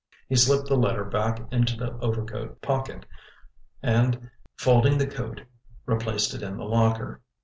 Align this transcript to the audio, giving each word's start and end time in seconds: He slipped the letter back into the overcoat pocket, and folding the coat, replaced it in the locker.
He 0.27 0.35
slipped 0.35 0.67
the 0.67 0.75
letter 0.75 1.05
back 1.05 1.43
into 1.51 1.77
the 1.77 1.93
overcoat 1.99 2.59
pocket, 2.63 3.05
and 3.83 4.31
folding 4.57 4.97
the 4.97 5.05
coat, 5.05 5.43
replaced 5.85 6.33
it 6.33 6.41
in 6.41 6.57
the 6.57 6.63
locker. 6.63 7.21